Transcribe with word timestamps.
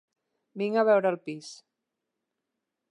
Vinc 0.61 0.79
a 0.81 0.85
veure 0.89 1.11
el 1.13 1.21
pis. 1.29 1.53